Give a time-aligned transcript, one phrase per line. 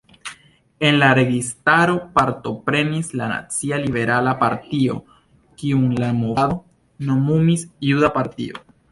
[0.87, 4.95] En la registaro partoprenis la Nacia Liberala Partio,
[5.59, 6.57] kiun la movado
[7.11, 8.63] nomumis „Juda partio“.